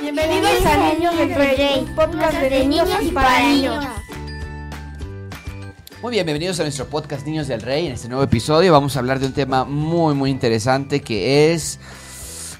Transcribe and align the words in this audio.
Bienvenidos 0.00 0.66
a 0.66 0.94
Niños 0.94 1.16
del 1.16 1.34
Rey, 1.34 1.86
podcast 1.96 2.38
de 2.38 2.66
niños 2.66 2.88
y 3.02 3.08
para 3.10 3.40
niños. 3.40 3.84
Muy 6.00 6.12
bien, 6.12 6.24
bienvenidos 6.24 6.60
a 6.60 6.62
nuestro 6.62 6.86
podcast 6.86 7.26
Niños 7.26 7.48
del 7.48 7.60
Rey. 7.60 7.86
En 7.86 7.92
este 7.94 8.08
nuevo 8.08 8.22
episodio 8.22 8.72
vamos 8.72 8.94
a 8.94 9.00
hablar 9.00 9.18
de 9.18 9.26
un 9.26 9.32
tema 9.32 9.64
muy, 9.64 10.14
muy 10.14 10.30
interesante 10.30 11.00
que 11.00 11.52
es... 11.52 11.80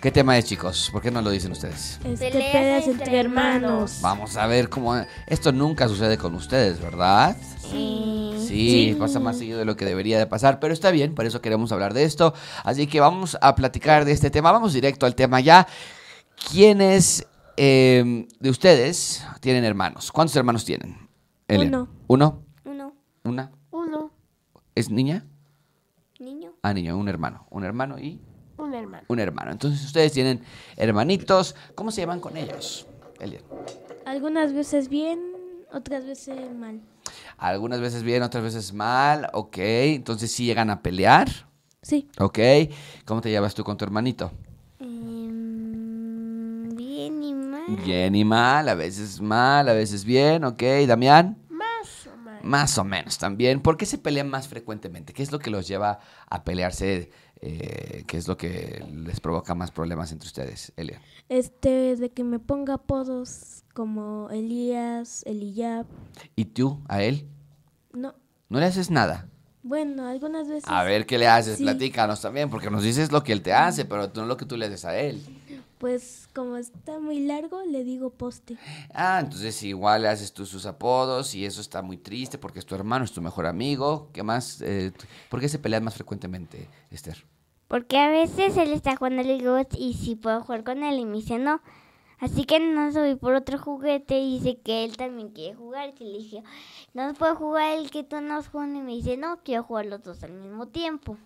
¿Qué 0.01 0.11
tema 0.11 0.37
es, 0.39 0.47
chicos? 0.47 0.89
¿Por 0.91 1.03
qué 1.03 1.11
no 1.11 1.23
lo 1.23 1.31
dicen 1.31 1.53
ustedes? 1.53 2.01
Este, 2.05 2.31
Peleas 2.31 2.89
entre 2.89 3.21
hermanos. 3.21 3.99
Vamos 4.01 4.37
a 4.37 4.47
ver 4.47 4.69
cómo... 4.69 5.05
Esto 5.27 5.53
nunca 5.53 5.87
sucede 5.89 6.19
con 6.19 6.35
ustedes, 6.35 6.81
¿verdad? 6.81 7.37
Sí. 7.71 8.10
Sí, 8.51 8.97
pasa 8.99 9.21
más 9.21 9.39
seguido 9.39 9.59
de 9.59 9.65
lo 9.65 9.77
que 9.77 9.85
debería 9.85 10.19
de 10.19 10.27
pasar, 10.27 10.61
pero 10.61 10.75
está 10.75 10.91
bien, 10.91 11.15
por 11.15 11.25
eso 11.27 11.41
queremos 11.41 11.73
hablar 11.73 11.95
de 11.95 12.05
esto. 12.05 12.35
Así 12.65 12.87
que 12.87 13.01
vamos 13.01 13.39
a 13.41 13.55
platicar 13.55 14.05
de 14.05 14.13
este 14.13 14.31
tema. 14.31 14.53
Vamos 14.53 14.73
directo 14.73 15.07
al 15.07 15.15
tema 15.15 15.41
ya. 15.41 15.67
¿Quiénes 16.51 17.27
eh, 17.57 18.27
de 18.39 18.51
ustedes 18.51 19.25
tienen 19.41 19.65
hermanos? 19.65 20.11
¿Cuántos 20.13 20.35
hermanos 20.37 20.65
tienen? 20.65 21.09
Elian? 21.49 21.75
Uno. 21.75 21.89
¿Uno? 22.07 22.43
Uno, 22.65 22.95
¿Una? 23.25 23.51
uno, 23.71 24.11
¿Es 24.75 24.91
niña? 24.91 25.27
niño. 26.19 26.53
Ah, 26.63 26.73
niño, 26.75 26.97
un 26.97 27.09
hermano. 27.09 27.47
Un 27.51 27.65
hermano 27.65 27.99
y 27.99 28.21
Un 28.59 28.75
hermano. 28.75 29.05
un 29.09 29.19
hermano. 29.21 29.51
Entonces 29.53 29.85
ustedes 29.85 30.13
tienen 30.13 30.43
hermanitos. 30.77 31.55
¿Cómo 31.75 31.91
se 31.91 32.03
llevan 32.03 32.21
con 32.21 32.37
ellos? 32.37 32.87
Elian? 33.21 33.43
Algunas 34.07 34.53
veces 34.53 34.89
bien, 34.89 35.21
otras 35.73 36.05
veces 36.07 36.37
mal. 36.55 36.81
Algunas 37.39 37.81
veces 37.81 38.03
bien, 38.03 38.23
otras 38.23 38.43
veces 38.45 38.73
mal. 38.73 39.29
Ok, 39.33 39.57
entonces 39.59 40.31
sí 40.33 40.45
llegan 40.45 40.71
a 40.71 40.83
pelear. 40.83 41.29
Sí, 41.83 42.09
Ok, 42.19 42.39
¿cómo 43.07 43.21
te 43.23 43.31
llevas 43.31 43.55
tú 43.55 43.65
con 43.65 43.77
tu 43.79 43.85
hermanito? 43.85 44.31
Em, 44.81 46.69
bien 46.77 47.23
y 47.23 47.35
mal. 47.35 47.77
Bien 47.85 48.15
y 48.15 48.25
mal, 48.25 48.69
a 48.69 48.75
veces 48.75 49.21
mal, 49.21 49.69
a 49.69 49.73
veces 49.73 50.05
bien, 50.05 50.45
ok. 50.45 50.63
Damián, 50.87 51.39
Más 51.49 52.07
o 52.07 52.17
menos. 52.19 52.45
más 52.45 52.79
o 52.79 52.85
menos 52.85 53.19
también. 53.19 53.61
¿Por 53.61 53.77
qué 53.77 53.87
se 53.87 53.99
pelean 53.99 54.29
más 54.29 54.49
frecuentemente? 54.49 55.13
¿Qué 55.13 55.23
es 55.23 55.33
lo 55.33 55.39
que 55.39 55.51
los 55.51 55.67
lleva 55.67 56.01
a 56.29 56.45
pelearse? 56.45 57.11
Eh, 57.43 58.05
¿Qué 58.07 58.17
es 58.17 58.29
lo 58.29 58.37
que 58.37 58.85
les 58.93 59.21
provoca 59.21 59.55
más 59.55 59.71
problemas 59.71 60.13
entre 60.13 60.27
ustedes, 60.27 60.73
Elian? 60.77 61.01
este, 61.29 61.97
de 61.97 62.11
que 62.11 62.23
me 62.25 62.39
ponga 62.39 62.75
apodos 62.75 63.63
como 63.73 64.29
Elías, 64.31 65.23
Eliyab. 65.27 65.87
¿Y 66.37 66.45
tú, 66.47 66.81
a 66.89 67.03
él? 67.03 67.27
No, 67.93 68.15
¿No 68.49 68.59
le 68.61 68.67
haces 68.67 68.91
nada? 68.91 69.27
bueno, 69.63 70.07
algunas 70.07 70.49
veces. 70.49 70.65
A 70.67 70.83
ver 70.85 71.05
qué 71.07 71.19
le 71.19 71.29
haces, 71.29 71.59
Sí. 71.59 71.65
platícanos 71.65 72.21
también, 72.21 72.49
porque 72.51 72.71
nos 72.71 72.83
dices 72.83 73.13
lo 73.13 73.23
que 73.23 73.33
él 73.33 73.43
te 73.43 73.53
hace, 73.53 73.85
pero 73.85 74.11
no 74.15 74.25
lo 74.27 74.37
que 74.37 74.47
tú 74.47 74.57
le 74.57 74.67
haces 74.67 74.85
a 74.87 74.99
él. 74.99 75.23
Pues 75.79 76.29
como 76.35 76.57
está 76.59 76.99
muy 76.99 77.21
largo, 77.21 77.63
le 77.65 77.85
digo 77.85 78.11
poste. 78.11 78.57
Ah, 78.93 79.19
entonces 79.23 79.63
igual 79.63 80.03
le 80.03 80.09
haces 80.09 80.33
tú 80.33 80.45
sus 80.45 80.67
apodos 80.67 81.35
y 81.35 81.45
eso 81.47 81.61
está 81.63 81.81
muy 81.81 81.97
triste 81.97 82.37
porque 82.39 82.59
es 82.59 82.67
tu 82.67 82.75
hermano, 82.75 83.05
es 83.05 83.13
tu 83.13 83.23
mejor 83.23 83.47
amigo. 83.47 84.11
¿Qué 84.13 84.23
más? 84.23 84.61
Eh, 84.61 84.93
¿Por 85.31 85.41
qué 85.41 85.49
se 85.49 85.59
pelean 85.59 85.85
más 85.85 85.95
frecuentemente, 85.95 86.69
Esther? 86.91 87.25
Porque 87.71 87.99
a 87.99 88.11
veces 88.11 88.57
él 88.57 88.73
está 88.73 88.97
jugando 88.97 89.23
Legos 89.23 89.69
y 89.79 89.95
si 89.95 90.17
puedo 90.17 90.41
jugar 90.41 90.65
con 90.65 90.83
él 90.83 90.99
y 90.99 91.05
me 91.05 91.19
dice 91.19 91.39
no. 91.39 91.63
Así 92.19 92.45
que 92.45 92.59
no 92.59 92.91
subí 92.91 93.15
por 93.15 93.35
otro 93.35 93.59
juguete 93.59 94.19
y 94.19 94.41
dice 94.41 94.59
que 94.59 94.85
él 94.85 94.97
también 94.97 95.29
quiere 95.29 95.55
jugar. 95.55 95.95
Y 96.01 96.05
le 96.05 96.19
dije, 96.19 96.43
no 96.95 97.15
puedo 97.15 97.37
jugar 97.37 97.79
el 97.79 97.93
que 97.93 98.03
tú 98.03 98.21
no 98.21 98.39
has 98.39 98.49
jugado. 98.49 98.75
Y 98.75 98.81
me 98.81 98.91
dice, 98.97 99.17
no, 99.17 99.39
quiero 99.45 99.63
jugar 99.63 99.87
los 99.87 100.03
dos 100.03 100.21
al 100.25 100.33
mismo 100.33 100.67
tiempo. 100.67 101.17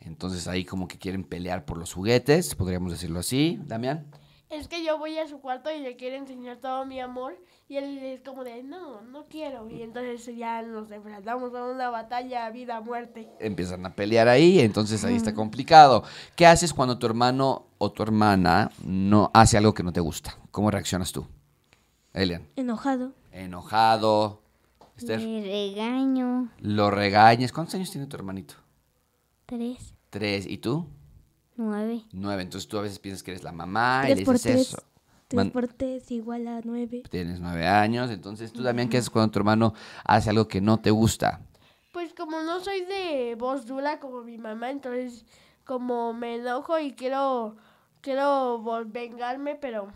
Entonces 0.00 0.48
ahí 0.48 0.64
como 0.64 0.88
que 0.88 0.98
quieren 0.98 1.22
pelear 1.22 1.64
por 1.64 1.78
los 1.78 1.92
juguetes, 1.92 2.56
podríamos 2.56 2.90
decirlo 2.90 3.20
así, 3.20 3.60
Damián. 3.62 4.10
Es 4.50 4.66
que 4.66 4.82
yo 4.82 4.96
voy 4.96 5.18
a 5.18 5.28
su 5.28 5.40
cuarto 5.40 5.70
y 5.70 5.80
le 5.80 5.96
quiero 5.96 6.16
enseñar 6.16 6.56
todo 6.56 6.86
mi 6.86 7.00
amor 7.00 7.36
y 7.68 7.76
él 7.76 7.98
es 7.98 8.22
como 8.22 8.44
de, 8.44 8.62
no, 8.62 9.02
no 9.02 9.26
quiero. 9.26 9.68
Y 9.68 9.82
entonces 9.82 10.34
ya 10.34 10.62
nos 10.62 10.90
enfrentamos 10.90 11.54
a 11.54 11.64
una 11.64 11.90
batalla 11.90 12.48
vida-muerte. 12.50 13.28
Empiezan 13.40 13.84
a 13.84 13.94
pelear 13.94 14.26
ahí, 14.26 14.60
entonces 14.60 15.04
ahí 15.04 15.16
está 15.16 15.34
complicado. 15.34 16.02
¿Qué 16.34 16.46
haces 16.46 16.72
cuando 16.72 16.98
tu 16.98 17.06
hermano 17.06 17.66
o 17.76 17.92
tu 17.92 18.02
hermana 18.02 18.70
no 18.82 19.30
hace 19.34 19.58
algo 19.58 19.74
que 19.74 19.82
no 19.82 19.92
te 19.92 20.00
gusta? 20.00 20.38
¿Cómo 20.50 20.70
reaccionas 20.70 21.12
tú? 21.12 21.26
Elian. 22.14 22.48
Enojado. 22.56 23.12
Enojado. 23.32 24.40
Esther. 24.96 25.20
Le 25.20 25.42
regaño. 25.42 26.50
Lo 26.60 26.90
regañas. 26.90 27.52
¿Cuántos 27.52 27.74
años 27.74 27.90
tiene 27.90 28.06
tu 28.06 28.16
hermanito? 28.16 28.54
Tres, 29.44 29.94
Tres. 30.10 30.46
¿Y 30.46 30.58
tú? 30.58 30.86
Nueve. 31.58 32.04
Nueve. 32.12 32.42
Entonces 32.42 32.66
tú 32.68 32.78
a 32.78 32.82
veces 32.82 32.98
piensas 32.98 33.22
que 33.22 33.32
eres 33.32 33.42
la 33.42 33.52
mamá 33.52 34.04
y 34.04 34.06
Tres 34.06 34.18
le 34.20 34.24
por 34.24 34.34
dices 34.36 34.52
tres. 34.52 34.68
eso. 34.68 34.82
Tres 35.28 35.36
Man- 35.36 35.50
por 35.50 35.68
tres 35.68 36.10
igual 36.10 36.48
a 36.48 36.62
nueve. 36.64 37.02
Tienes 37.10 37.38
nueve 37.40 37.66
años, 37.66 38.10
entonces 38.10 38.50
tú 38.50 38.62
también, 38.64 38.88
¿qué 38.88 38.96
haces 38.96 39.10
cuando 39.10 39.30
tu 39.30 39.38
hermano 39.38 39.74
hace 40.04 40.30
algo 40.30 40.48
que 40.48 40.62
no 40.62 40.78
te 40.80 40.90
gusta? 40.90 41.42
Pues 41.92 42.14
como 42.14 42.40
no 42.40 42.60
soy 42.60 42.82
de 42.86 43.34
voz 43.38 43.66
dura 43.66 44.00
como 44.00 44.22
mi 44.22 44.38
mamá, 44.38 44.70
entonces 44.70 45.26
como 45.64 46.14
me 46.14 46.36
enojo 46.36 46.78
y 46.78 46.92
quiero, 46.92 47.56
quiero 48.00 48.62
vengarme, 48.86 49.54
pero 49.56 49.88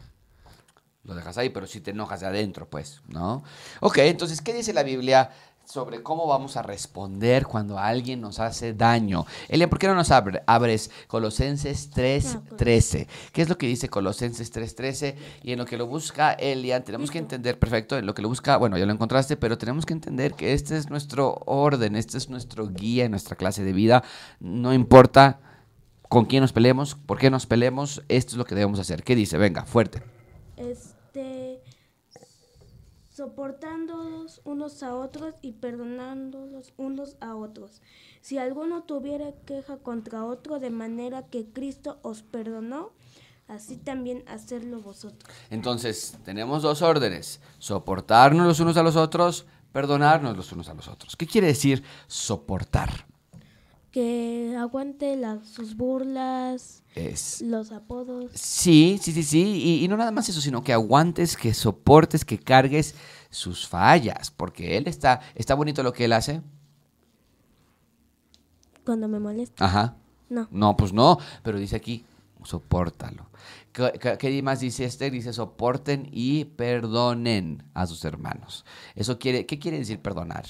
Lo 1.05 1.15
dejas 1.15 1.39
ahí, 1.39 1.49
pero 1.49 1.67
si 1.67 1.81
te 1.81 1.91
enojas 1.93 2.21
de 2.21 2.27
adentro, 2.27 2.69
pues, 2.69 3.01
¿no? 3.09 3.43
Ok, 3.81 3.99
entonces, 3.99 4.41
¿qué 4.41 4.53
dice 4.53 4.73
la 4.73 4.83
Biblia 4.85 5.31
sobre 5.65 6.03
cómo 6.03 6.27
vamos 6.27 6.57
a 6.57 6.63
responder 6.63 7.47
cuando 7.47 7.79
alguien 7.79 8.21
nos 8.21 8.41
hace 8.41 8.75
daño? 8.75 9.25
Elia, 9.49 9.69
¿por 9.71 9.79
qué 9.79 9.87
no 9.89 9.95
nos 9.95 10.11
abre- 10.11 10.43
abres 10.47 10.91
Colosenses 11.07 11.91
3.13? 11.91 13.07
¿Qué 13.33 13.43
es 13.43 13.49
lo 13.49 13.57
que 13.59 13.67
dice 13.67 13.89
Colosenses 13.89 14.53
3.13? 14.53 15.15
Y 15.43 15.53
en 15.53 15.59
lo 15.59 15.65
que 15.65 15.77
lo 15.77 15.87
busca 15.87 16.33
Elia, 16.33 16.85
tenemos 16.85 17.11
que 17.11 17.19
entender, 17.19 17.59
perfecto, 17.59 17.97
en 17.97 18.07
lo 18.07 18.15
que 18.15 18.23
lo 18.23 18.29
busca, 18.29 18.57
bueno, 18.57 18.77
ya 18.79 18.87
lo 18.87 18.93
encontraste, 18.93 19.37
pero 19.37 19.57
tenemos 19.59 19.87
que 19.87 19.93
entender 19.95 20.35
que 20.35 20.53
este 20.53 20.77
es 20.77 20.91
nuestro 20.91 21.41
orden, 21.47 21.97
este 21.97 22.19
es 22.19 22.29
nuestro 22.29 22.69
guía 22.69 23.05
en 23.05 23.11
nuestra 23.13 23.37
clase 23.37 23.65
de 23.65 23.73
vida. 23.73 24.03
No 24.41 24.75
importa 24.75 25.41
con 26.09 26.27
quién 26.27 26.43
nos 26.43 26.53
peleemos, 26.53 26.95
por 26.95 27.19
qué 27.19 27.31
nos 27.31 27.47
peleemos, 27.47 28.03
esto 28.09 28.33
es 28.33 28.37
lo 28.37 28.45
que 28.45 28.55
debemos 28.55 28.79
hacer. 28.79 29.03
¿Qué 29.03 29.17
dice? 29.17 29.39
Venga, 29.39 29.65
fuerte. 29.65 30.03
Este, 30.59 30.92
soportándolos 33.23 34.41
unos 34.43 34.83
a 34.83 34.97
otros 34.97 35.37
y 35.43 35.53
perdonándolos 35.53 36.73
unos 36.77 37.17
a 37.21 37.37
otros. 37.37 37.81
Si 38.21 38.37
alguno 38.37 38.83
tuviera 38.83 39.31
queja 39.47 39.77
contra 39.77 40.25
otro 40.25 40.59
de 40.59 40.71
manera 40.71 41.29
que 41.29 41.47
Cristo 41.47 42.01
os 42.03 42.23
perdonó, 42.23 42.91
así 43.47 43.77
también 43.77 44.25
hacerlo 44.27 44.81
vosotros. 44.81 45.33
Entonces, 45.51 46.19
tenemos 46.25 46.63
dos 46.63 46.83
órdenes, 46.83 47.41
soportarnos 47.59 48.45
los 48.45 48.59
unos 48.59 48.77
a 48.77 48.83
los 48.83 48.97
otros, 48.97 49.47
perdonarnos 49.71 50.37
los 50.37 50.51
unos 50.51 50.69
a 50.69 50.75
los 50.75 50.89
otros. 50.89 51.15
¿Qué 51.15 51.29
quiere 51.29 51.47
decir 51.47 51.85
soportar? 52.09 53.07
Que 53.93 54.57
aguante 54.59 55.17
las, 55.17 55.47
sus 55.47 55.77
burlas, 55.77 56.83
Es... 56.95 57.43
los 57.43 57.71
apodos. 57.73 58.33
Sí, 58.35 58.99
sí, 59.01 59.13
sí, 59.13 59.23
sí, 59.23 59.43
y, 59.43 59.85
y 59.85 59.89
no 59.89 59.97
nada 59.97 60.11
más 60.11 60.29
eso, 60.29 60.41
sino 60.41 60.65
que 60.65 60.73
aguantes, 60.73 61.37
que 61.37 61.53
soportes, 61.55 62.25
que 62.25 62.39
cargues 62.39 62.95
sus 63.29 63.69
fallas, 63.69 64.31
porque 64.31 64.77
él 64.77 64.89
está, 64.89 65.21
está 65.35 65.55
bonito 65.55 65.83
lo 65.83 65.93
que 65.93 66.07
él 66.07 66.15
hace. 66.15 66.41
Cuando 68.85 69.09
me 69.09 69.21
molesta. 69.21 69.65
Ajá. 69.65 69.97
No. 70.29 70.49
No, 70.51 70.77
pues 70.77 70.93
no, 70.93 71.19
pero 71.43 71.59
dice 71.59 71.77
aquí, 71.77 72.05
sopórtalo. 72.45 73.27
¿Qué, 73.73 74.41
más 74.43 74.61
dice 74.61 74.85
Esther? 74.85 75.13
Dice, 75.13 75.33
soporten 75.33 76.09
y 76.13 76.45
perdonen 76.45 77.63
a 77.75 77.87
sus 77.87 78.05
hermanos. 78.05 78.65
Eso 78.95 79.19
quiere, 79.19 79.47
¿qué 79.47 79.59
quiere 79.59 79.79
decir 79.79 80.01
perdonar? 80.01 80.45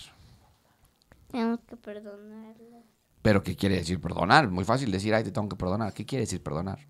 Tenemos 1.29 1.61
que 1.61 1.77
perdonarlo. 1.77 2.83
Pero 3.23 3.43
¿qué 3.43 3.57
quiere 3.57 3.77
decir 3.77 4.01
perdonar? 4.01 4.51
Muy 4.51 4.65
fácil 4.65 4.91
decir, 4.91 5.15
ay, 5.15 5.25
te 5.25 5.31
tengo 5.31 5.49
que 5.49 5.57
perdonar. 5.57 5.95
¿Qué 5.95 6.05
quiere 6.05 6.25
decir 6.25 6.43
perdonar? 6.43 6.81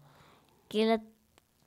Que 0.69 0.87
lo 0.87 1.03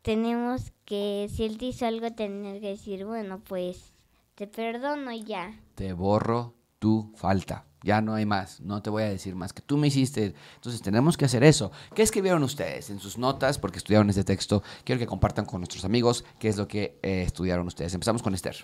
tenemos 0.01 0.74
que, 0.86 1.30
si 1.34 1.44
él 1.44 1.57
te 1.57 1.66
hizo 1.66 1.86
algo, 1.86 2.12
tener 2.12 2.60
que 2.60 2.69
decir, 2.69 3.06
bueno, 3.06 3.39
pues 3.39 3.94
te 4.36 4.48
perdono 4.48 5.13
ya. 5.13 5.60
Te 5.75 5.94
borro 5.94 6.56
tu 6.80 7.13
falta. 7.16 7.66
Ya 7.84 8.01
no 8.01 8.16
hay 8.16 8.25
más. 8.25 8.62
No 8.62 8.81
te 8.81 8.89
voy 8.89 9.04
a 9.04 9.10
decir 9.10 9.36
más 9.36 9.54
que 9.54 9.62
tú 9.62 9.78
me 9.78 9.88
hiciste. 9.88 10.34
Entonces 10.56 10.81
tenemos 10.81 11.18
que 11.18 11.25
hacer 11.25 11.44
eso. 11.44 11.72
¿Qué 11.94 12.01
escribieron 12.01 12.42
ustedes 12.42 12.89
en 12.89 13.00
sus 13.00 13.18
notas? 13.18 13.60
Porque 13.60 13.78
estudiaron 13.78 14.10
este 14.10 14.24
texto. 14.24 14.63
Quiero 14.84 14.98
que 14.98 15.06
compartan 15.06 15.45
con 15.45 15.62
nuestros 15.62 15.86
amigos 15.86 16.25
qué 16.39 16.48
es 16.48 16.57
lo 16.57 16.68
que 16.68 17.00
eh, 17.04 17.22
estudiaron 17.22 17.68
ustedes. 17.68 17.94
Empezamos 17.94 18.24
con 18.24 18.34
Esther. 18.34 18.56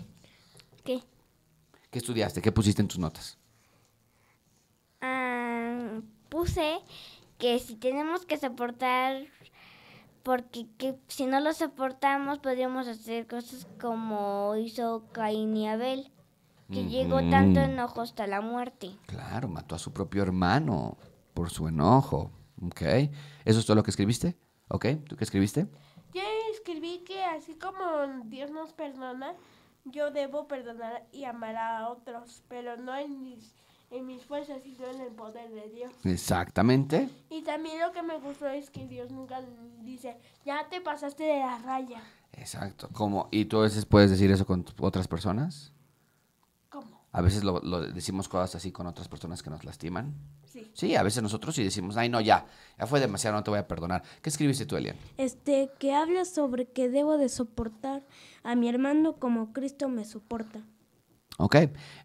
¿Qué? 0.84 1.04
¿Qué 1.92 2.00
estudiaste? 2.00 2.42
¿Qué 2.42 2.52
pusiste 2.52 2.82
en 2.82 2.88
tus 2.88 2.98
notas? 2.98 3.38
Ah, 5.02 6.00
puse 6.42 6.80
que 7.38 7.60
si 7.60 7.76
tenemos 7.76 8.26
que 8.26 8.36
soportar, 8.36 9.28
porque 10.24 10.66
que 10.80 10.96
si 11.08 11.28
no 11.28 11.40
lo 11.40 11.54
soportamos 11.54 12.40
podríamos 12.40 12.88
hacer 12.88 13.28
cosas 13.28 13.68
como 13.80 14.56
hizo 14.56 15.04
Caín 15.12 15.56
y 15.56 15.68
Abel, 15.68 16.12
que 16.72 16.86
llegó 16.86 17.20
tanto 17.30 17.60
enojo 17.60 18.02
hasta 18.02 18.26
la 18.26 18.42
muerte. 18.42 18.90
Claro, 19.06 19.50
mató 19.50 19.76
a 19.76 19.80
su 19.80 19.94
propio 19.94 20.24
hermano 20.24 20.98
por 21.36 21.52
su 21.52 21.68
enojo. 21.68 22.32
Ok. 22.66 22.82
¿Eso 23.46 23.60
es 23.60 23.66
todo 23.66 23.76
lo 23.76 23.84
que 23.84 23.92
escribiste? 23.92 24.36
Ok. 24.70 24.86
¿Tú 25.08 25.16
qué 25.16 25.24
escribiste? 25.24 25.68
Yo 26.14 26.22
escribí 26.54 27.04
que 27.06 27.24
así 27.24 27.54
como 27.56 27.84
Dios 28.26 28.50
nos 28.50 28.74
perdona, 28.74 29.36
yo 29.86 30.10
debo 30.10 30.48
perdonar 30.48 31.06
y 31.12 31.26
amar 31.26 31.56
a 31.58 31.90
otros, 31.90 32.42
pero 32.48 32.78
no 32.78 32.96
en 32.96 33.22
mis, 33.22 33.54
en 33.92 34.06
mis 34.06 34.24
fuerzas, 34.24 34.64
sino 34.64 34.88
en 34.88 35.02
el 35.02 35.12
poder 35.12 35.52
de 35.52 35.70
Dios. 35.70 35.92
Exactamente. 36.06 37.10
Y 37.30 37.42
también 37.44 37.80
lo 37.80 37.92
que 37.92 38.02
me 38.02 38.18
gustó 38.20 38.48
es 38.48 38.70
que 38.70 38.88
Dios 38.88 39.12
nunca 39.12 39.42
dice, 39.82 40.18
ya 40.46 40.68
te 40.70 40.80
pasaste 40.82 41.24
de 41.24 41.40
la 41.40 41.58
raya. 41.60 42.02
Exacto. 42.34 42.90
¿Cómo? 42.94 43.28
¿Y 43.32 43.46
tú 43.46 43.60
a 43.60 43.64
veces 43.64 43.86
puedes 43.86 44.10
decir 44.10 44.32
eso 44.32 44.46
con 44.46 44.66
otras 44.80 45.08
personas? 45.10 45.74
¿Cómo? 46.70 47.02
A 47.12 47.22
veces 47.22 47.44
lo, 47.44 47.60
lo 47.60 47.82
decimos 47.82 48.30
cosas 48.30 48.56
así 48.56 48.72
con 48.72 48.88
otras 48.88 49.10
personas 49.10 49.44
que 49.44 49.50
nos 49.50 49.66
lastiman. 49.66 50.16
Sí. 50.46 50.72
Sí, 50.74 50.96
a 50.96 51.04
veces 51.04 51.22
nosotros 51.22 51.56
sí 51.56 51.64
decimos, 51.64 51.98
ay, 51.98 52.08
no, 52.08 52.22
ya, 52.22 52.46
ya 52.80 52.88
fue 52.88 53.02
demasiado, 53.02 53.36
no 53.36 53.44
te 53.44 53.52
voy 53.52 53.60
a 53.60 53.68
perdonar. 53.68 54.04
¿Qué 54.22 54.30
escribiste 54.30 54.66
tú, 54.66 54.78
Elian? 54.78 54.96
Este, 55.18 55.70
que 55.80 55.94
habla 55.94 56.24
sobre 56.24 56.66
que 56.66 56.90
debo 56.90 57.18
de 57.18 57.28
soportar 57.28 58.06
a 58.44 58.56
mi 58.56 58.70
hermano 58.70 59.18
como 59.18 59.52
Cristo 59.52 59.90
me 59.90 60.06
soporta. 60.06 60.62
Ok, 61.42 61.56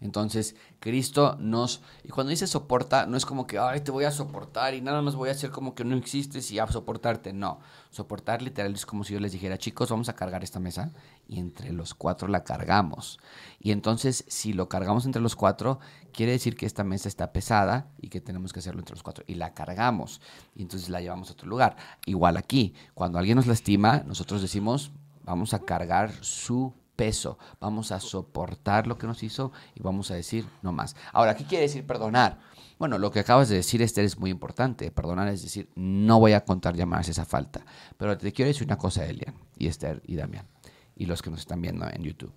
entonces 0.00 0.56
Cristo 0.80 1.36
nos, 1.38 1.82
y 2.02 2.08
cuando 2.08 2.30
dice 2.30 2.46
soporta, 2.46 3.04
no 3.04 3.18
es 3.18 3.26
como 3.26 3.46
que, 3.46 3.58
ay, 3.58 3.80
te 3.80 3.90
voy 3.90 4.04
a 4.04 4.10
soportar 4.10 4.72
y 4.72 4.80
nada 4.80 5.02
más 5.02 5.14
voy 5.14 5.28
a 5.28 5.32
hacer 5.32 5.50
como 5.50 5.74
que 5.74 5.84
no 5.84 5.94
existes 5.94 6.50
y 6.52 6.58
a 6.58 6.66
soportarte, 6.66 7.34
no. 7.34 7.60
Soportar 7.90 8.40
literal 8.40 8.72
es 8.72 8.86
como 8.86 9.04
si 9.04 9.12
yo 9.12 9.20
les 9.20 9.32
dijera, 9.32 9.58
chicos, 9.58 9.90
vamos 9.90 10.08
a 10.08 10.14
cargar 10.14 10.42
esta 10.42 10.58
mesa 10.58 10.90
y 11.28 11.38
entre 11.38 11.70
los 11.72 11.92
cuatro 11.92 12.28
la 12.28 12.44
cargamos. 12.44 13.20
Y 13.60 13.72
entonces, 13.72 14.24
si 14.26 14.54
lo 14.54 14.70
cargamos 14.70 15.04
entre 15.04 15.20
los 15.20 15.36
cuatro, 15.36 15.80
quiere 16.14 16.32
decir 16.32 16.56
que 16.56 16.64
esta 16.64 16.82
mesa 16.82 17.06
está 17.06 17.30
pesada 17.30 17.90
y 18.00 18.08
que 18.08 18.22
tenemos 18.22 18.54
que 18.54 18.60
hacerlo 18.60 18.80
entre 18.80 18.94
los 18.94 19.02
cuatro 19.02 19.22
y 19.26 19.34
la 19.34 19.52
cargamos 19.52 20.22
y 20.54 20.62
entonces 20.62 20.88
la 20.88 21.02
llevamos 21.02 21.28
a 21.28 21.34
otro 21.34 21.46
lugar. 21.46 21.76
Igual 22.06 22.38
aquí, 22.38 22.72
cuando 22.94 23.18
alguien 23.18 23.36
nos 23.36 23.46
lastima, 23.46 24.02
nosotros 24.06 24.40
decimos, 24.40 24.92
vamos 25.24 25.52
a 25.52 25.58
cargar 25.58 26.10
su 26.22 26.72
peso, 26.96 27.38
vamos 27.60 27.92
a 27.92 28.00
soportar 28.00 28.86
lo 28.86 28.98
que 28.98 29.06
nos 29.06 29.22
hizo 29.22 29.52
y 29.74 29.82
vamos 29.82 30.10
a 30.10 30.14
decir 30.14 30.46
no 30.62 30.72
más. 30.72 30.96
Ahora, 31.12 31.36
¿qué 31.36 31.44
quiere 31.44 31.62
decir 31.62 31.86
perdonar? 31.86 32.40
Bueno, 32.78 32.98
lo 32.98 33.10
que 33.10 33.20
acabas 33.20 33.48
de 33.48 33.56
decir, 33.56 33.80
Esther, 33.80 34.04
es 34.04 34.18
muy 34.18 34.30
importante. 34.30 34.90
Perdonar 34.90 35.28
es 35.28 35.42
decir, 35.42 35.70
no 35.76 36.18
voy 36.20 36.32
a 36.32 36.44
contar 36.44 36.74
llamadas 36.76 37.08
esa 37.08 37.24
falta. 37.24 37.64
Pero 37.96 38.18
te 38.18 38.32
quiero 38.32 38.48
decir 38.48 38.66
una 38.66 38.76
cosa, 38.76 39.06
Elian, 39.06 39.34
y 39.56 39.68
Esther, 39.68 40.02
y 40.06 40.16
Damián, 40.16 40.46
y 40.94 41.06
los 41.06 41.22
que 41.22 41.30
nos 41.30 41.40
están 41.40 41.62
viendo 41.62 41.86
en 41.88 42.02
YouTube. 42.02 42.34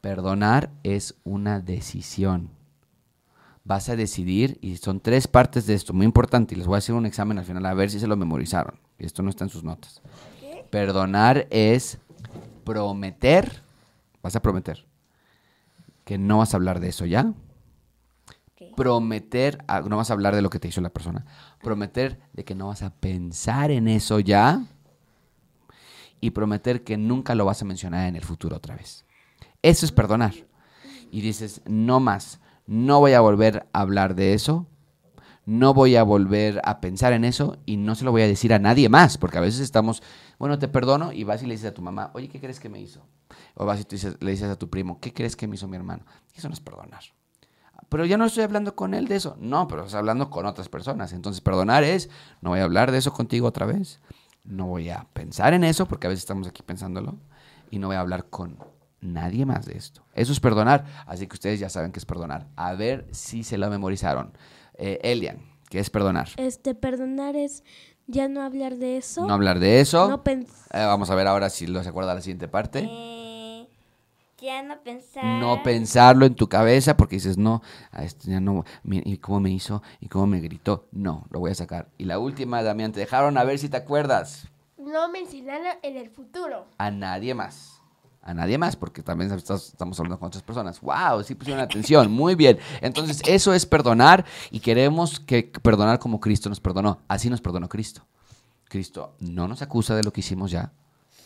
Perdonar 0.00 0.70
es 0.84 1.16
una 1.24 1.60
decisión. 1.60 2.50
Vas 3.64 3.88
a 3.88 3.96
decidir, 3.96 4.58
y 4.60 4.76
son 4.76 5.00
tres 5.00 5.26
partes 5.26 5.66
de 5.66 5.74
esto, 5.74 5.92
muy 5.92 6.06
importante, 6.06 6.54
y 6.54 6.58
les 6.58 6.68
voy 6.68 6.76
a 6.76 6.78
hacer 6.78 6.94
un 6.94 7.06
examen 7.06 7.38
al 7.38 7.44
final 7.44 7.66
a 7.66 7.74
ver 7.74 7.90
si 7.90 7.98
se 7.98 8.06
lo 8.06 8.16
memorizaron. 8.16 8.78
Y 9.00 9.06
esto 9.06 9.24
no 9.24 9.30
está 9.30 9.42
en 9.42 9.50
sus 9.50 9.64
notas. 9.64 10.00
Perdonar 10.70 11.48
es 11.50 11.98
prometer, 12.64 13.62
vas 14.26 14.36
a 14.36 14.42
prometer 14.42 14.86
que 16.06 16.18
no 16.18 16.38
vas 16.38 16.54
a 16.54 16.56
hablar 16.56 16.78
de 16.78 16.88
eso 16.88 17.04
ya. 17.04 17.34
Prometer, 18.76 19.58
no 19.88 19.96
vas 19.96 20.10
a 20.10 20.12
hablar 20.12 20.36
de 20.36 20.40
lo 20.40 20.50
que 20.50 20.60
te 20.60 20.68
hizo 20.68 20.80
la 20.80 20.90
persona. 20.90 21.26
Prometer 21.60 22.20
de 22.32 22.44
que 22.44 22.54
no 22.54 22.68
vas 22.68 22.82
a 22.82 22.94
pensar 22.94 23.72
en 23.72 23.88
eso 23.88 24.20
ya. 24.20 24.64
Y 26.20 26.30
prometer 26.30 26.84
que 26.84 26.96
nunca 26.96 27.34
lo 27.34 27.44
vas 27.44 27.60
a 27.60 27.64
mencionar 27.64 28.08
en 28.08 28.14
el 28.14 28.24
futuro 28.24 28.56
otra 28.56 28.76
vez. 28.76 29.04
Eso 29.62 29.84
es 29.84 29.90
perdonar. 29.90 30.32
Y 31.10 31.22
dices, 31.22 31.60
no 31.66 31.98
más, 31.98 32.40
no 32.66 33.00
voy 33.00 33.12
a 33.12 33.20
volver 33.20 33.68
a 33.72 33.80
hablar 33.80 34.14
de 34.14 34.32
eso, 34.32 34.68
no 35.44 35.74
voy 35.74 35.96
a 35.96 36.04
volver 36.04 36.60
a 36.64 36.80
pensar 36.80 37.12
en 37.14 37.24
eso 37.24 37.58
y 37.66 37.78
no 37.78 37.96
se 37.96 38.04
lo 38.04 38.12
voy 38.12 38.22
a 38.22 38.28
decir 38.28 38.54
a 38.54 38.60
nadie 38.60 38.88
más, 38.88 39.18
porque 39.18 39.38
a 39.38 39.40
veces 39.40 39.60
estamos, 39.60 40.04
bueno, 40.38 40.58
te 40.58 40.68
perdono 40.68 41.12
y 41.12 41.24
vas 41.24 41.42
y 41.42 41.46
le 41.46 41.54
dices 41.54 41.70
a 41.70 41.74
tu 41.74 41.82
mamá, 41.82 42.10
oye, 42.14 42.28
¿qué 42.28 42.40
crees 42.40 42.60
que 42.60 42.68
me 42.68 42.80
hizo? 42.80 43.04
O 43.58 43.64
vas 43.66 43.80
y 43.80 43.84
tú 43.84 43.96
dices- 43.96 44.16
le 44.20 44.30
dices 44.30 44.48
a 44.50 44.56
tu 44.56 44.68
primo, 44.70 45.00
¿qué 45.00 45.12
crees 45.12 45.34
que 45.34 45.46
me 45.48 45.54
hizo 45.56 45.66
mi 45.66 45.76
hermano? 45.76 46.04
Eso 46.34 46.48
no 46.48 46.54
es 46.54 46.60
perdonar. 46.60 47.02
Pero 47.88 48.04
ya 48.04 48.16
no 48.16 48.24
estoy 48.26 48.42
hablando 48.44 48.74
con 48.74 48.94
él 48.94 49.06
de 49.08 49.16
eso. 49.16 49.36
No, 49.40 49.68
pero 49.68 49.82
estás 49.82 49.94
hablando 49.94 50.28
con 50.28 50.44
otras 50.46 50.68
personas. 50.68 51.12
Entonces, 51.12 51.40
perdonar 51.40 51.84
es, 51.84 52.10
no 52.40 52.50
voy 52.50 52.58
a 52.60 52.64
hablar 52.64 52.90
de 52.90 52.98
eso 52.98 53.12
contigo 53.12 53.46
otra 53.46 53.64
vez. 53.64 54.00
No 54.44 54.66
voy 54.66 54.90
a 54.90 55.06
pensar 55.12 55.54
en 55.54 55.64
eso, 55.64 55.86
porque 55.86 56.06
a 56.06 56.10
veces 56.10 56.22
estamos 56.24 56.46
aquí 56.48 56.62
pensándolo. 56.62 57.16
Y 57.70 57.78
no 57.78 57.86
voy 57.86 57.96
a 57.96 58.00
hablar 58.00 58.26
con 58.28 58.58
nadie 59.00 59.46
más 59.46 59.66
de 59.66 59.76
esto. 59.76 60.04
Eso 60.14 60.32
es 60.32 60.40
perdonar. 60.40 60.84
Así 61.06 61.26
que 61.28 61.34
ustedes 61.34 61.60
ya 61.60 61.68
saben 61.68 61.92
qué 61.92 61.98
es 62.00 62.06
perdonar. 62.06 62.48
A 62.56 62.74
ver 62.74 63.06
si 63.12 63.44
se 63.44 63.56
lo 63.56 63.70
memorizaron. 63.70 64.32
Eh, 64.74 64.98
Elian, 65.02 65.38
¿qué 65.70 65.78
es 65.78 65.88
perdonar? 65.90 66.28
Este, 66.38 66.74
perdonar 66.74 67.36
es 67.36 67.62
ya 68.08 68.28
no 68.28 68.42
hablar 68.42 68.76
de 68.76 68.96
eso. 68.96 69.26
No 69.26 69.32
hablar 69.34 69.60
de 69.60 69.80
eso. 69.80 70.08
No 70.08 70.22
Eh, 70.26 70.84
vamos 70.84 71.10
a 71.10 71.14
ver 71.14 71.26
ahora 71.28 71.50
si 71.50 71.66
lo 71.66 71.82
se 71.82 71.88
acuerda 71.88 72.14
la 72.14 72.20
siguiente 72.20 72.48
parte. 72.48 72.80
Eh, 72.88 73.15
ya 74.38 74.62
no 74.62 74.82
pensar. 74.82 75.24
No 75.24 75.62
pensarlo 75.62 76.26
en 76.26 76.34
tu 76.34 76.48
cabeza 76.48 76.96
porque 76.96 77.16
dices, 77.16 77.38
no, 77.38 77.62
a 77.90 78.04
esto 78.04 78.30
ya 78.30 78.40
no, 78.40 78.64
y 78.84 79.16
cómo 79.18 79.40
me 79.40 79.50
hizo, 79.50 79.82
y 80.00 80.08
cómo 80.08 80.26
me 80.26 80.40
gritó. 80.40 80.88
No, 80.92 81.26
lo 81.30 81.40
voy 81.40 81.50
a 81.50 81.54
sacar. 81.54 81.88
Y 81.98 82.04
la 82.04 82.18
última, 82.18 82.62
Damián, 82.62 82.92
te 82.92 83.00
dejaron 83.00 83.38
a 83.38 83.44
ver 83.44 83.58
si 83.58 83.68
te 83.68 83.76
acuerdas. 83.76 84.48
No 84.78 85.08
mencionarlo 85.08 85.70
en 85.82 85.96
el 85.96 86.10
futuro. 86.10 86.66
A 86.78 86.90
nadie 86.90 87.34
más. 87.34 87.80
A 88.22 88.34
nadie 88.34 88.58
más, 88.58 88.76
porque 88.76 89.02
también 89.02 89.32
estamos 89.32 89.98
hablando 90.00 90.18
con 90.18 90.26
otras 90.26 90.42
personas. 90.42 90.80
¡Wow! 90.80 91.22
Sí 91.22 91.34
pusieron 91.36 91.62
atención. 91.62 92.10
Muy 92.10 92.34
bien. 92.34 92.58
Entonces, 92.80 93.22
eso 93.24 93.54
es 93.54 93.64
perdonar 93.66 94.24
y 94.50 94.60
queremos 94.60 95.20
que 95.20 95.44
perdonar 95.62 96.00
como 96.00 96.18
Cristo 96.18 96.48
nos 96.48 96.60
perdonó. 96.60 97.00
Así 97.06 97.30
nos 97.30 97.40
perdonó 97.40 97.68
Cristo. 97.68 98.04
Cristo 98.68 99.14
no 99.20 99.46
nos 99.46 99.62
acusa 99.62 99.94
de 99.94 100.02
lo 100.02 100.12
que 100.12 100.20
hicimos 100.20 100.50
ya. 100.50 100.72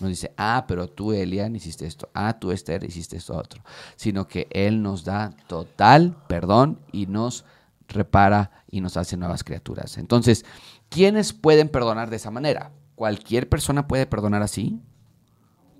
Nos 0.01 0.09
dice, 0.09 0.33
ah, 0.37 0.65
pero 0.67 0.89
tú, 0.89 1.13
Elian, 1.13 1.55
hiciste 1.55 1.87
esto. 1.87 2.09
Ah, 2.15 2.39
tú, 2.39 2.51
Esther, 2.53 2.85
hiciste 2.85 3.17
esto 3.17 3.37
otro. 3.37 3.63
Sino 3.97 4.27
que 4.27 4.49
Él 4.51 4.83
nos 4.83 5.05
da 5.05 5.31
total 5.47 6.17
perdón 6.27 6.81
y 6.91 7.07
nos 7.07 7.45
repara 7.89 8.65
y 8.71 8.81
nos 8.81 8.97
hace 8.97 9.17
nuevas 9.17 9.45
criaturas. 9.45 9.99
Entonces, 9.99 10.45
¿quiénes 10.89 11.33
pueden 11.33 11.69
perdonar 11.69 12.09
de 12.09 12.17
esa 12.17 12.31
manera? 12.31 12.73
¿Cualquier 12.95 13.49
persona 13.49 13.87
puede 13.87 14.07
perdonar 14.07 14.43
así? 14.43 14.81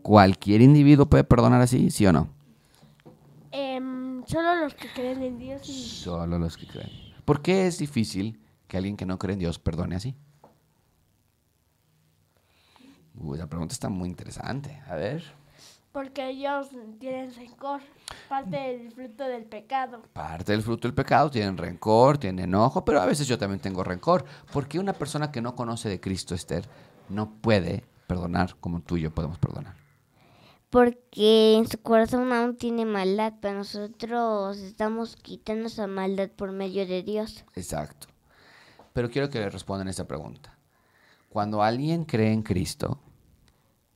¿Cualquier 0.03 0.61
individuo 0.61 1.07
puede 1.07 1.25
perdonar 1.25 1.61
así? 1.61 1.91
¿Sí 1.91 2.07
o 2.07 2.13
no? 2.13 2.29
Em, 3.53 4.25
solo 4.27 4.57
los 4.57 4.75
que 4.75 4.89
creen 4.93 5.23
en 5.23 5.39
Dios 5.39 5.69
y 5.69 5.89
Solo 5.89 6.39
los 6.39 6.57
que 6.57 6.67
creen. 6.67 6.91
¿Por 7.25 7.43
qué 7.43 7.67
es 7.67 7.79
difícil 7.79 8.41
que 8.67 8.77
alguien 8.77 8.97
que 8.97 9.07
no 9.07 9.19
cree 9.19 9.35
en 9.35 9.41
Dios 9.41 9.59
perdone 9.59 9.97
así? 9.97 10.15
Uy, 13.15 13.39
la 13.39 13.47
pregunta 13.47 13.73
está 13.73 13.89
muy 13.89 14.09
interesante. 14.09 14.81
A 14.89 14.95
ver. 14.95 15.23
porque 15.93 16.29
ellos 16.29 16.69
tienen 17.01 17.35
rencor, 17.35 17.81
parte 18.29 18.57
del 18.57 18.93
fruto 18.93 19.25
del 19.25 19.45
pecado. 19.45 20.03
Parte 20.13 20.53
del 20.53 20.63
fruto 20.63 20.87
del 20.87 20.95
pecado, 20.95 21.31
tienen 21.31 21.57
rencor, 21.57 22.17
tienen 22.19 22.45
enojo, 22.45 22.85
pero 22.85 23.01
a 23.01 23.07
veces 23.07 23.27
yo 23.27 23.39
también 23.39 23.61
tengo 23.61 23.83
rencor. 23.83 24.25
¿Por 24.53 24.69
qué 24.69 24.79
una 24.79 24.93
persona 24.93 25.33
que 25.33 25.43
no 25.43 25.57
conoce 25.57 25.89
de 25.89 26.01
Cristo, 26.01 26.35
Esther, 26.35 26.69
no 27.09 27.33
puede 27.41 27.85
perdonar 28.07 28.55
como 28.61 28.81
tú 28.81 28.97
y 28.97 29.03
yo 29.03 29.11
podemos 29.11 29.39
perdonar? 29.39 29.75
Porque 30.71 31.57
en 31.57 31.67
su 31.67 31.83
corazón 31.83 32.33
aún 32.33 32.57
tiene 32.57 32.85
maldad, 32.85 33.35
pero 33.41 33.55
nosotros 33.59 34.59
estamos 34.59 35.17
quitando 35.17 35.67
esa 35.67 35.89
maldad 35.89 36.31
por 36.31 36.53
medio 36.53 36.87
de 36.87 37.03
Dios. 37.03 37.45
Exacto. 37.57 38.07
Pero 38.93 39.11
quiero 39.11 39.29
que 39.29 39.41
le 39.41 39.51
respondan 39.51 39.89
esta 39.89 40.07
pregunta. 40.07 40.57
Cuando 41.31 41.63
alguien 41.63 42.05
cree 42.07 42.33
en 42.33 42.43
Cristo, 42.43 42.99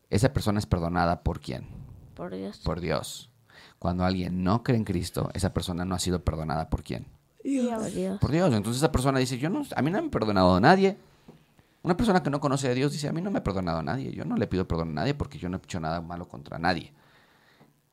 esa 0.09 0.33
persona 0.33 0.61
es 0.61 0.67
perdonada 0.67 1.25
por 1.25 1.41
quién? 1.41 1.67
Por 2.15 2.33
Dios. 2.33 2.59
Por 2.59 2.81
Dios. 2.81 3.29
Cuando 3.81 4.05
alguien 4.05 4.45
no 4.45 4.63
cree 4.63 4.79
en 4.79 4.85
Cristo, 4.85 5.31
esa 5.35 5.53
persona 5.53 5.85
no 5.85 5.97
ha 5.97 5.99
sido 5.99 6.23
perdonada 6.23 6.71
por 6.71 6.85
quién? 6.85 7.07
Por 7.43 7.91
Dios. 7.91 8.19
Por 8.21 8.31
Dios. 8.31 8.55
Entonces 8.55 8.81
esa 8.81 8.93
persona 8.93 9.19
dice, 9.19 9.37
yo 9.37 9.51
no, 9.51 9.65
a 9.75 9.83
mí 9.83 9.91
no 9.91 10.01
me 10.01 10.07
ha 10.07 10.11
perdonado 10.13 10.61
nadie. 10.61 10.97
Una 11.83 11.97
persona 11.97 12.23
que 12.23 12.31
no 12.31 12.39
conoce 12.39 12.69
a 12.69 12.75
Dios 12.75 12.93
dice, 12.93 13.09
a 13.09 13.13
mí 13.13 13.21
no 13.21 13.33
me 13.33 13.41
ha 13.41 13.45
perdonado 13.45 13.83
nadie. 13.83 14.13
Yo 14.13 14.25
no 14.25 14.37
le 14.37 14.47
pido 14.47 14.69
perdón 14.69 14.91
a 14.91 14.93
nadie 14.93 15.15
porque 15.15 15.37
yo 15.37 15.49
no 15.49 15.57
he 15.57 15.61
hecho 15.61 15.81
nada 15.81 16.01
malo 16.01 16.29
contra 16.29 16.57
nadie. 16.61 16.93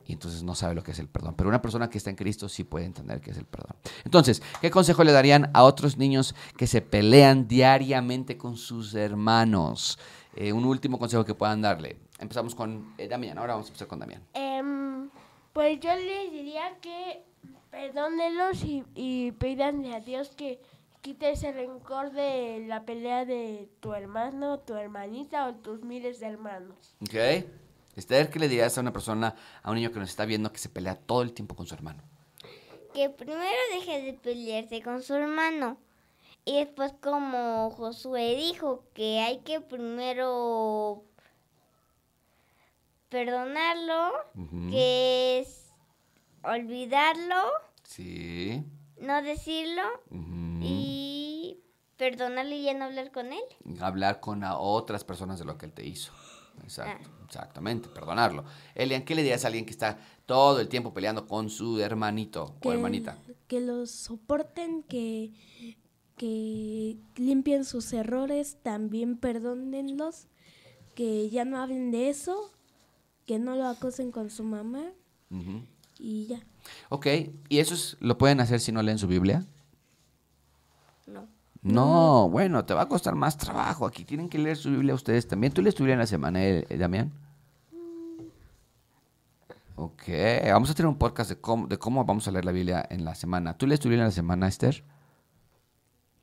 Y 0.06 0.12
entonces 0.12 0.42
no 0.42 0.54
sabe 0.54 0.74
lo 0.74 0.82
que 0.82 0.92
es 0.92 0.98
el 0.98 1.08
perdón. 1.08 1.34
Pero 1.36 1.48
una 1.48 1.62
persona 1.62 1.88
que 1.88 1.98
está 1.98 2.10
en 2.10 2.16
Cristo 2.16 2.48
sí 2.48 2.64
puede 2.64 2.84
entender 2.86 3.20
qué 3.20 3.30
es 3.30 3.38
el 3.38 3.44
perdón. 3.44 3.76
Entonces, 4.04 4.42
¿qué 4.60 4.70
consejo 4.70 5.04
le 5.04 5.12
darían 5.12 5.50
a 5.54 5.64
otros 5.64 5.96
niños 5.96 6.34
que 6.56 6.66
se 6.66 6.80
pelean 6.80 7.48
diariamente 7.48 8.36
con 8.36 8.56
sus 8.56 8.94
hermanos? 8.94 9.98
Eh, 10.34 10.52
un 10.52 10.64
último 10.64 10.98
consejo 10.98 11.24
que 11.24 11.34
puedan 11.34 11.62
darle. 11.62 11.96
Empezamos 12.18 12.54
con 12.54 12.94
eh, 12.98 13.08
Damián. 13.08 13.38
Ahora 13.38 13.54
vamos 13.54 13.66
a 13.66 13.70
empezar 13.70 13.88
con 13.88 13.98
Damián. 13.98 14.22
Em, 14.34 15.10
pues 15.52 15.78
yo 15.80 15.94
les 15.94 16.32
diría 16.32 16.78
que 16.80 17.22
perdónenlos 17.70 18.62
y, 18.64 18.84
y 18.94 19.32
pídanle 19.32 19.94
a 19.94 20.00
Dios 20.00 20.30
que 20.36 20.60
quite 21.02 21.32
ese 21.32 21.52
rencor 21.52 22.12
de 22.12 22.64
la 22.66 22.84
pelea 22.84 23.24
de 23.24 23.68
tu 23.80 23.92
hermano, 23.92 24.60
tu 24.60 24.74
hermanita 24.74 25.48
o 25.48 25.54
tus 25.54 25.82
miles 25.82 26.20
de 26.20 26.26
hermanos. 26.26 26.94
¿Ok? 27.02 27.44
Esther, 27.96 28.30
¿qué 28.30 28.38
le 28.38 28.48
dirías 28.48 28.76
a 28.78 28.80
una 28.80 28.92
persona, 28.92 29.34
a 29.62 29.70
un 29.70 29.76
niño 29.76 29.92
que 29.92 29.98
nos 29.98 30.08
está 30.10 30.24
viendo 30.24 30.52
que 30.52 30.58
se 30.58 30.68
pelea 30.68 30.96
todo 30.96 31.22
el 31.22 31.32
tiempo 31.32 31.54
con 31.54 31.66
su 31.66 31.74
hermano? 31.74 32.02
Que 32.94 33.08
primero 33.10 33.42
deje 33.74 34.02
de 34.02 34.12
pelearse 34.14 34.82
con 34.82 35.02
su 35.02 35.14
hermano 35.14 35.78
Y 36.44 36.58
después 36.58 36.92
como 37.00 37.70
Josué 37.70 38.34
dijo 38.36 38.84
que 38.94 39.20
hay 39.20 39.38
que 39.40 39.60
primero 39.60 41.04
perdonarlo, 43.08 44.10
que 44.70 45.40
es 45.40 45.66
olvidarlo, 46.42 47.36
Sí. 47.84 48.64
no 48.98 49.20
decirlo 49.22 49.82
y 50.62 51.58
perdonarlo 51.98 52.54
y 52.54 52.62
ya 52.64 52.74
no 52.74 52.86
hablar 52.86 53.12
con 53.12 53.32
él. 53.32 53.42
Hablar 53.80 54.20
con 54.20 54.42
a 54.44 54.56
otras 54.58 55.04
personas 55.04 55.38
de 55.38 55.44
lo 55.44 55.58
que 55.58 55.66
él 55.66 55.72
te 55.72 55.84
hizo. 55.86 56.12
Exacto, 56.80 57.10
exactamente, 57.26 57.88
perdonarlo. 57.88 58.44
Elian, 58.74 59.04
¿qué 59.04 59.14
le 59.14 59.22
dirías 59.22 59.44
a 59.44 59.48
alguien 59.48 59.64
que 59.66 59.70
está 59.72 59.98
todo 60.26 60.60
el 60.60 60.68
tiempo 60.68 60.94
peleando 60.94 61.26
con 61.26 61.50
su 61.50 61.78
hermanito 61.80 62.54
o 62.64 62.72
hermanita? 62.72 63.18
que 63.46 63.60
los 63.60 63.90
soporten, 63.90 64.82
que, 64.84 65.30
que 66.16 66.96
limpien 67.16 67.64
sus 67.66 67.92
errores, 67.92 68.56
también 68.62 69.16
perdónenlos, 69.18 70.28
que 70.94 71.28
ya 71.28 71.44
no 71.44 71.58
hablen 71.60 71.90
de 71.90 72.08
eso, 72.08 72.50
que 73.26 73.38
no 73.38 73.54
lo 73.56 73.66
acosen 73.66 74.10
con 74.10 74.30
su 74.30 74.42
mamá 74.44 74.84
y 75.98 76.26
ya. 76.26 76.40
Ok, 76.88 77.06
¿y 77.48 77.58
eso 77.58 77.74
es- 77.74 77.96
lo 78.00 78.16
pueden 78.18 78.40
hacer 78.40 78.60
si 78.60 78.72
no 78.72 78.82
leen 78.82 78.98
su 78.98 79.06
Biblia? 79.06 79.46
No. 81.06 81.26
No, 81.62 82.28
bueno, 82.28 82.64
te 82.64 82.74
va 82.74 82.82
a 82.82 82.88
costar 82.88 83.14
más 83.14 83.36
trabajo. 83.38 83.86
Aquí 83.86 84.04
tienen 84.04 84.28
que 84.28 84.38
leer 84.38 84.56
su 84.56 84.70
Biblia 84.70 84.94
ustedes 84.94 85.28
también. 85.28 85.52
¿Tú 85.52 85.62
lees 85.62 85.76
tu 85.76 85.84
Biblia 85.84 85.94
en 85.94 86.00
la 86.00 86.06
semana, 86.06 86.44
eh, 86.44 86.66
eh, 86.68 86.76
Damián? 86.76 87.12
Ok, 89.76 90.02
vamos 90.46 90.70
a 90.70 90.74
tener 90.74 90.88
un 90.88 90.98
podcast 90.98 91.30
de 91.30 91.40
cómo, 91.40 91.66
de 91.66 91.78
cómo 91.78 92.04
vamos 92.04 92.26
a 92.28 92.30
leer 92.30 92.44
la 92.44 92.52
Biblia 92.52 92.86
en 92.90 93.04
la 93.04 93.14
semana. 93.14 93.56
¿Tú 93.56 93.66
lees 93.66 93.80
tu 93.80 93.88
Biblia 93.88 94.02
en 94.02 94.08
la 94.08 94.12
semana, 94.12 94.48
Esther? 94.48 94.84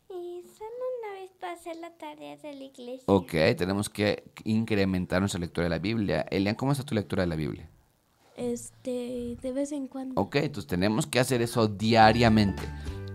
Y 0.09 0.43
solo 0.57 0.71
una 0.99 1.19
vez 1.19 1.31
para 1.39 1.53
hacer 1.53 1.77
la 1.77 1.91
tarea 1.97 2.37
de 2.37 2.53
la 2.53 2.63
iglesia. 2.63 3.03
Ok, 3.07 3.31
tenemos 3.57 3.89
que 3.89 4.31
incrementar 4.43 5.21
nuestra 5.21 5.39
lectura 5.39 5.65
de 5.65 5.69
la 5.69 5.79
Biblia. 5.79 6.25
Elian, 6.29 6.55
¿cómo 6.55 6.73
está 6.73 6.83
tu 6.83 6.95
lectura 6.95 7.23
de 7.23 7.27
la 7.27 7.35
Biblia? 7.35 7.69
Este, 8.37 9.37
de 9.41 9.51
vez 9.51 9.71
en 9.71 9.87
cuando. 9.87 10.21
Ok, 10.21 10.35
entonces 10.35 10.67
tenemos 10.67 11.07
que 11.07 11.19
hacer 11.19 11.41
eso 11.41 11.67
diariamente. 11.67 12.63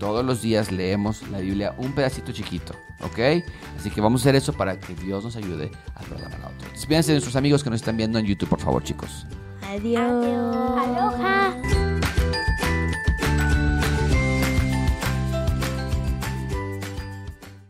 Todos 0.05 0.23
los 0.23 0.43
días 0.43 0.71
leemos 0.71 1.27
la 1.31 1.39
Biblia 1.39 1.75
un 1.79 1.93
pedacito 1.93 2.31
chiquito, 2.31 2.75
¿ok? 3.01 3.43
Así 3.79 3.91
que 3.91 4.03
vamos 4.03 4.21
a 4.21 4.23
hacer 4.25 4.37
eso 4.37 4.53
para 4.53 4.79
que 4.79 4.95
Dios 4.95 5.25
nos 5.25 5.35
ayude 5.35 5.71
a 5.95 6.01
perdonar 6.01 6.43
a 6.43 6.49
otros. 6.49 6.73
Despídense 6.75 7.13
de 7.13 7.15
nuestros 7.15 7.37
amigos 7.37 7.65
que 7.65 7.71
nos 7.71 7.81
están 7.81 7.97
viendo 7.97 8.19
en 8.19 8.27
YouTube, 8.27 8.51
por 8.51 8.61
favor, 8.61 8.83
chicos. 8.83 9.27
Adiós. 9.63 10.27
Aloha. 10.77 11.84